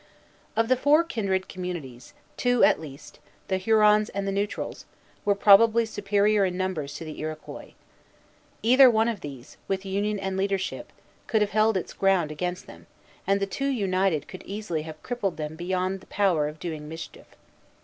Of 0.55 0.67
the 0.67 0.75
four 0.75 1.03
kindred 1.03 1.47
communities, 1.47 2.15
two 2.35 2.63
at 2.63 2.79
least, 2.81 3.19
the 3.49 3.57
Hurons 3.59 4.09
and 4.09 4.27
the 4.27 4.31
Neutrals, 4.31 4.85
were 5.25 5.35
probably 5.35 5.85
superior 5.85 6.43
in 6.43 6.57
numbers 6.57 6.95
to 6.95 7.05
the 7.05 7.19
Iroquois. 7.19 7.73
Either 8.63 8.89
one 8.89 9.07
of 9.07 9.21
these, 9.21 9.57
with 9.67 9.85
union 9.85 10.17
and 10.17 10.37
leadership, 10.37 10.91
could 11.27 11.41
have 11.41 11.51
held 11.51 11.77
its 11.77 11.93
ground 11.93 12.31
against 12.31 12.65
them, 12.65 12.87
and 13.27 13.39
the 13.39 13.45
two 13.45 13.67
united 13.69 14.27
could 14.27 14.41
easily 14.41 14.81
have 14.81 15.03
crippled 15.03 15.37
them 15.37 15.55
beyond 15.55 15.99
the 15.99 16.07
power 16.07 16.47
of 16.47 16.57
doing 16.59 16.89
mischief. 16.89 17.27